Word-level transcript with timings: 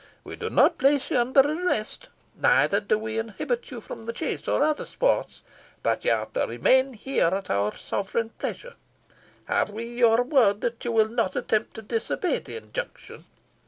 We 0.23 0.35
do 0.35 0.49
not 0.49 0.79
place 0.79 1.11
you 1.11 1.19
under 1.19 1.41
arrest, 1.41 2.09
neither 2.35 2.79
do 2.79 2.97
we 2.97 3.19
inhibit 3.19 3.69
you 3.69 3.79
from 3.79 4.07
the 4.07 4.13
chase, 4.13 4.47
or 4.47 4.53
from 4.57 4.63
any 4.63 4.69
other 4.71 4.85
sports; 4.85 5.43
but 5.83 6.03
you 6.03 6.11
are 6.11 6.25
to 6.25 6.47
remain 6.47 6.93
here 6.95 7.27
at 7.27 7.51
our 7.51 7.77
sovereign 7.77 8.29
pleasure. 8.39 8.73
Have 9.45 9.69
we 9.69 9.85
your 9.85 10.23
word 10.23 10.61
that 10.61 10.83
you 10.83 10.91
will 10.91 11.09
not 11.09 11.35
attempt 11.35 11.75
to 11.75 11.83
disobey 11.83 12.39
the 12.39 12.55
injunction?" 12.57 13.25